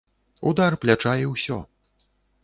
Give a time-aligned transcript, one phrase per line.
[0.51, 1.59] Удар пляча і ўсё.